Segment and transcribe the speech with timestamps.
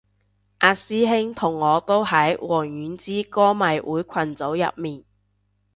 [0.57, 5.03] 阿師兄同我都喺王菀之歌迷會群組入面